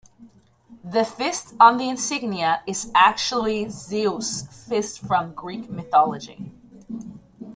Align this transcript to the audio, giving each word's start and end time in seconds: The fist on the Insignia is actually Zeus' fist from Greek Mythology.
The 0.83 1.05
fist 1.05 1.53
on 1.59 1.77
the 1.77 1.87
Insignia 1.87 2.63
is 2.65 2.91
actually 2.95 3.69
Zeus' 3.69 4.47
fist 4.67 4.97
from 5.01 5.35
Greek 5.35 5.69
Mythology. 5.69 6.51